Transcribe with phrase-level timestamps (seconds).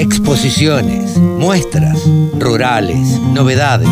[0.00, 2.00] Exposiciones, muestras,
[2.38, 3.86] rurales, novedades.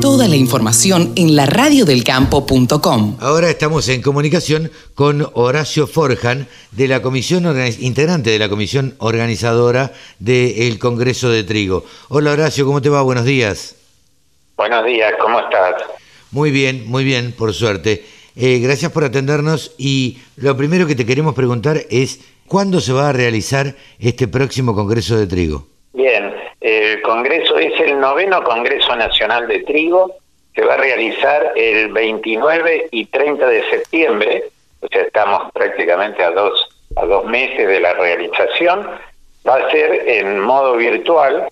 [0.00, 3.18] Toda la información en la radiodelcampo.com.
[3.20, 7.44] Ahora estamos en comunicación con Horacio Forjan, de la comisión
[7.78, 11.84] integrante de la comisión organizadora del Congreso de Trigo.
[12.08, 13.02] Hola Horacio, ¿cómo te va?
[13.02, 13.76] Buenos días.
[14.56, 15.76] Buenos días, ¿cómo estás?
[16.32, 18.04] Muy bien, muy bien, por suerte.
[18.34, 22.18] Eh, gracias por atendernos y lo primero que te queremos preguntar es
[22.48, 25.66] ¿cuándo se va a realizar este próximo Congreso de Trigo?
[25.92, 30.14] Bien, el Congreso es el noveno Congreso Nacional de Trigo,
[30.54, 34.44] se va a realizar el 29 y 30 de septiembre,
[34.80, 38.88] o sea, estamos prácticamente a dos, a dos meses de la realización,
[39.46, 41.48] va a ser en modo virtual,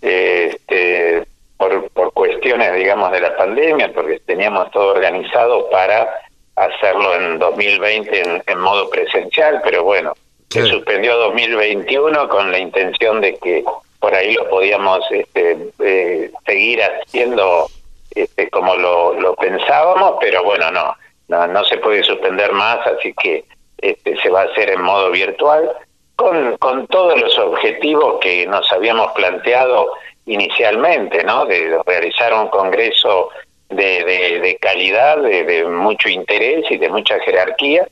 [0.00, 1.24] este,
[1.56, 6.08] por, por cuestiones, digamos, de la pandemia, porque teníamos todo organizado para
[6.56, 10.14] hacerlo en 2020 en, modo presencial, pero bueno,
[10.54, 13.64] se suspendió 2021 con la intención de que
[13.98, 17.66] por ahí lo podíamos este, eh, seguir haciendo
[18.14, 20.94] este, como lo, lo pensábamos, pero bueno, no,
[21.28, 23.44] no, no se puede suspender más, así que
[23.78, 25.70] este, se va a hacer en modo virtual
[26.14, 29.88] con, con todos los objetivos que nos habíamos planteado
[30.26, 31.44] inicialmente, ¿no?
[31.46, 33.30] De realizar un congreso
[33.68, 37.88] de, de, calidad, de, mucho interés y de mucha jerarquía,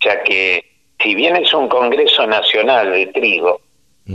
[0.00, 3.60] ya que si bien es un Congreso Nacional de Trigo,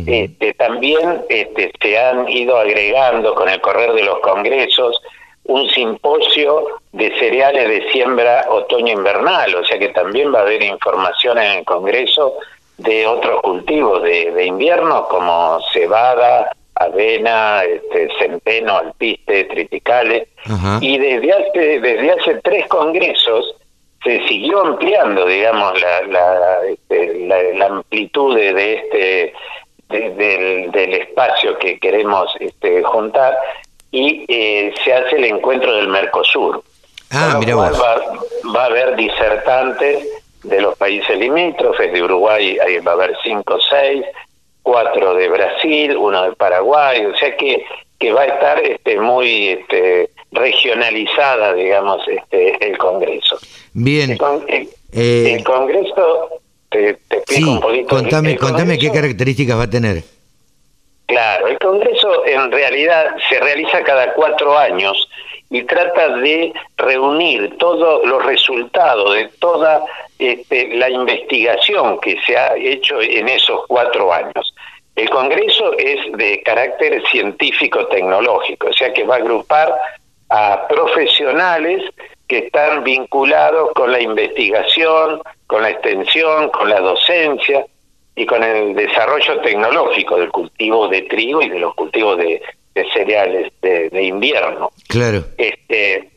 [0.05, 5.02] este, también este, se han ido agregando con el correr de los congresos
[5.45, 11.39] un simposio de cereales de siembra otoño-invernal, o sea que también va a haber información
[11.39, 12.35] en el Congreso
[12.77, 20.30] de otros cultivos de, de invierno como cebada, avena, este, centeno, alpiste, triticales,
[20.81, 23.55] y desde hace, desde hace tres congresos
[24.03, 29.33] se siguió ampliando, digamos, la, la, este, la, amplitud de, este
[29.89, 33.36] del, del, espacio que queremos este, juntar
[33.91, 36.64] y eh, se hace el encuentro del Mercosur.
[37.11, 37.72] Ah, mira va,
[38.56, 40.07] va, a haber disertantes
[40.44, 44.06] de los países limítrofes, de Uruguay ahí va a haber cinco o seis,
[44.62, 47.66] cuatro de Brasil, uno de Paraguay, o sea que,
[47.97, 53.40] que va a estar este, muy este, regionalizada, digamos, este, el Congreso.
[53.73, 54.17] Bien.
[54.47, 57.88] El, eh, Congreso, te, explico un poquito.
[57.88, 60.03] Contame, contame qué características va a tener.
[61.07, 65.09] Claro, el Congreso en realidad se realiza cada cuatro años
[65.50, 69.84] y trata de reunir todos los resultados de toda
[70.19, 74.53] este, la investigación que se ha hecho en esos cuatro años.
[74.95, 79.73] El Congreso es de carácter científico-tecnológico, o sea que va a agrupar
[80.29, 81.84] a profesionales
[82.28, 87.66] que están vinculados con la investigación, con la extensión, con la docencia
[88.16, 92.41] y con el desarrollo tecnológico del cultivo de trigo y de los cultivos de,
[92.94, 94.72] cereales de, invierno.
[94.88, 95.25] Claro.
[95.38, 96.09] Este,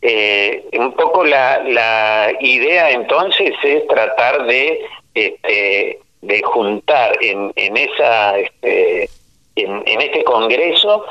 [0.00, 4.80] eh, un poco la, la idea entonces es tratar de
[5.14, 9.08] este, de juntar en, en esa este,
[9.56, 11.04] en, este congreso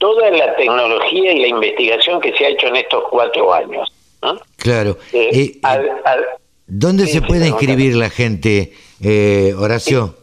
[0.00, 3.92] toda la tecnología y la investigación que se ha hecho en estos cuatro años.
[4.56, 4.96] Claro.
[5.12, 5.60] Eh, eh,
[6.66, 8.72] ¿Dónde se puede inscribir la gente,
[9.02, 10.14] eh, Horacio?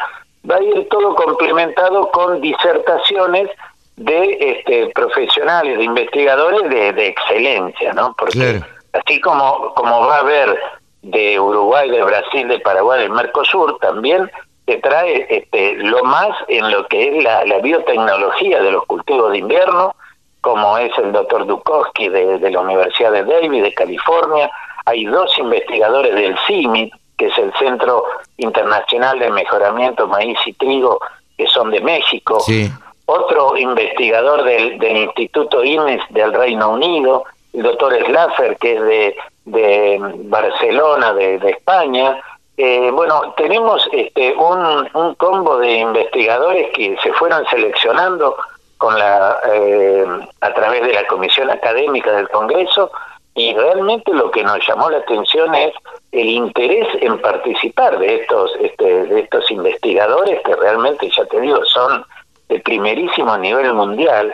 [0.50, 3.50] va a ir todo complementado con disertaciones
[3.96, 8.16] de este, profesionales, de investigadores de, excelencia, ¿no?
[8.18, 8.62] Porque
[8.94, 10.60] así como, como va a haber
[11.01, 14.30] de Uruguay, de Brasil, de Paraguay, del Mercosur, también
[14.66, 19.40] se trae este, lo más en lo que es la, biotecnología de los cultivos de
[19.40, 19.96] invierno,
[20.42, 24.50] como es el doctor Dukowski de, de, la Universidad de Davis, de California.
[24.86, 28.06] Hay dos investigadores del CIMIT, que es el Centro
[28.38, 31.00] Internacional de Mejoramiento Maíz y Trigo,
[31.38, 32.39] que son de México.
[32.39, 32.72] Sí
[33.05, 39.15] otro investigador del, del Instituto INES del Reino Unido, el doctor Slaffer, que es de,
[39.45, 42.21] de Barcelona, de, España.
[42.57, 48.35] Eh, bueno, tenemos este, un, un combo de investigadores que se fueron seleccionando
[48.77, 50.05] con la, eh,
[50.41, 52.91] a través de la Comisión Académica del Congreso
[53.35, 55.73] y realmente lo que nos llamó la atención es
[56.11, 61.63] el interés en participar de estos este, de estos investigadores que realmente ya te digo
[61.65, 62.05] son
[62.53, 64.33] de primerísimo nivel mundial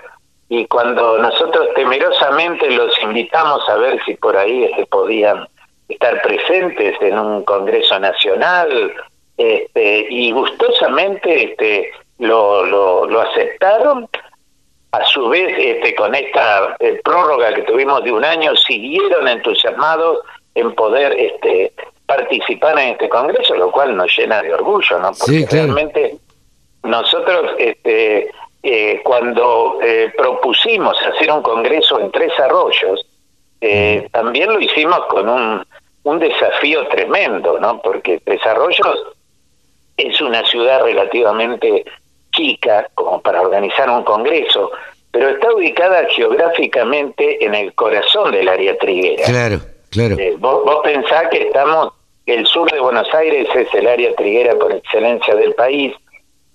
[0.50, 5.48] y cuando nosotros temerosamente los invitamos a ver si por ahí este, podían
[5.88, 8.94] estar presentes en un congreso nacional
[9.38, 14.08] este, y gustosamente este, lo, lo, lo aceptaron
[14.92, 20.20] a su vez este, con esta eh, prórroga que tuvimos de un año siguieron entusiasmados
[20.56, 21.72] en poder este,
[22.08, 25.12] participar en este congreso, lo cual nos llena de orgullo, ¿no?
[25.14, 26.18] Porque realmente
[26.84, 28.32] nosotros este,
[28.64, 33.06] eh, cuando eh, propusimos hacer un congreso en Tres Arroyos,
[33.62, 35.66] eh, también lo hicimos con un,
[36.04, 37.82] un desafío tremendo, ¿no?
[37.82, 39.04] Porque Tres Arroyos
[39.98, 41.86] es una ciudad relativamente
[42.32, 44.72] chica como para organizar un congreso,
[45.12, 49.24] pero está ubicada geográficamente en el corazón del área triguera.
[49.26, 49.60] Claro,
[49.90, 50.16] claro.
[50.18, 51.94] Eh, vos, vos, pensás que estamos,
[52.26, 55.94] el sur de Buenos Aires es el área triguera por excelencia del país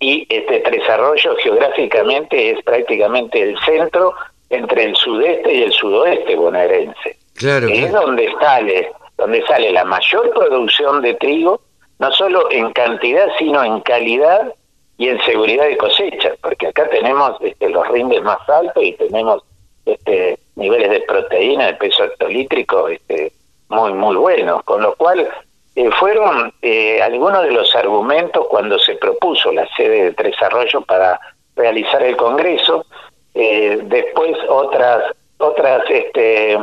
[0.04, 4.14] y este Tres Arroyos geográficamente es prácticamente el centro
[4.50, 7.16] entre el sudeste y el sudoeste bonaerense.
[7.34, 11.58] Claro, es donde sale, donde sale la mayor producción de trigo,
[11.98, 14.52] no solo en cantidad, sino en calidad
[14.98, 19.42] y en seguridad de cosecha, porque acá tenemos este, los rindes más altos y tenemos
[19.86, 23.32] este, niveles de proteína, de peso hectolítrico este,
[23.70, 25.26] muy, muy buenos, con lo cual
[25.76, 30.84] eh, fueron eh, algunos de los argumentos cuando se propuso la sede de Tres Arroyos
[30.84, 31.18] para
[31.56, 32.86] realizar el Congreso,
[33.34, 36.56] eh, después otras, otras este,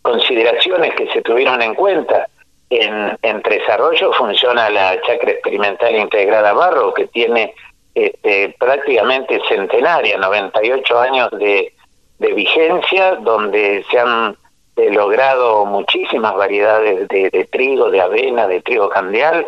[0.00, 2.26] consideraciones que se tuvieron en cuenta,
[2.70, 7.54] en, en Tres Arroyos funciona la chacra experimental integrada Barro, que tiene
[7.94, 11.74] este, prácticamente centenaria, 98 años de,
[12.18, 14.36] de vigencia, donde se han
[14.78, 19.46] eh, logrado muchísimas variedades de, trigo, de avena, de trigo candial,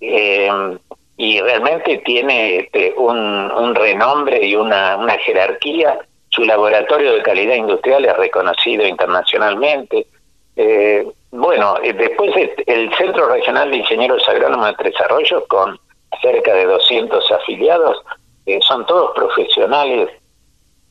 [0.00, 0.50] eh,
[1.16, 5.98] y realmente tiene este, un, renombre y una, jerarquía.
[6.28, 10.06] Su laboratorio de calidad industrial es reconocido internacionalmente.
[10.56, 12.32] Eh, bueno, eh, después
[12.66, 14.94] el Centro Regional de Ingenieros Agrónomos de Tres
[15.48, 15.78] con
[16.20, 17.98] cerca de 200 afiliados,
[18.46, 20.10] eh, son todos profesionales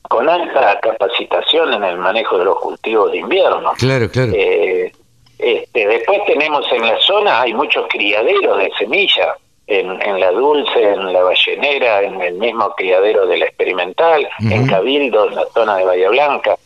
[0.08, 3.72] con alta capacitación en el manejo de los cultivos de invierno.
[3.78, 4.32] Claro, claro.
[4.34, 4.92] Eh,
[5.38, 9.36] este, después tenemos en la zona, hay muchos criaderos de semilla,
[9.66, 14.66] en, en la Dulce, en la Ballenera, en el mismo criadero de la Experimental, en
[14.66, 16.56] Cabildo, en la zona de Bahía Blanca.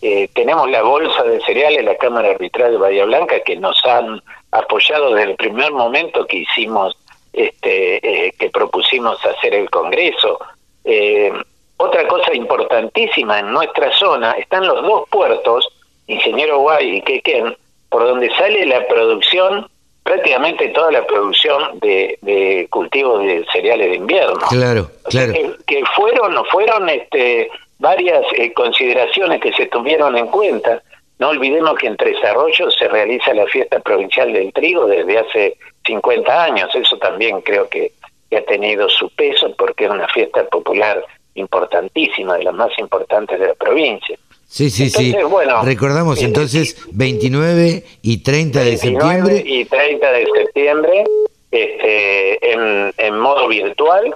[0.00, 4.22] Eh, tenemos la bolsa de cereales, la Cámara Arbitral de Bahía Blanca, que nos han
[4.52, 6.96] apoyado desde el primer momento que hicimos,
[7.32, 10.38] este, eh, que propusimos hacer el Congreso.
[10.84, 11.32] Eh,
[11.78, 15.68] otra cosa importantísima en nuestra zona están los dos puertos,
[16.06, 17.56] Ingeniero Guay y Quequén,
[17.90, 19.68] por donde sale la producción,
[20.02, 24.38] prácticamente toda la producción de, de cultivos de cereales de invierno.
[24.48, 25.32] Claro, claro.
[25.32, 30.82] que, que, fueron, fueron este, varias eh, consideraciones que se tuvieron en cuenta.
[31.18, 35.56] No olvidemos que en Tres Arroyos se realiza la fiesta provincial del trigo desde hace
[35.86, 36.74] 50 años.
[36.74, 37.92] Eso también creo que,
[38.30, 41.02] que ha tenido su peso porque es una fiesta popular
[41.36, 44.18] importantísima, de las más importantes de la provincia.
[44.48, 45.24] Sí, sí, entonces, sí.
[45.28, 49.42] Bueno, Recordamos entonces 29 y 30 de septiembre.
[49.44, 51.04] Y 30 de septiembre
[51.50, 54.14] este, en, en modo virtual.